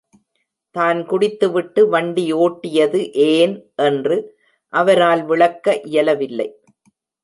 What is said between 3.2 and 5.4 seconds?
ஏன் என்று அவரால்